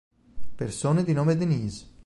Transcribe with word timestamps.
Persone 0.57 1.03
di 1.03 1.13
nome 1.13 1.37
Denise 1.37 1.85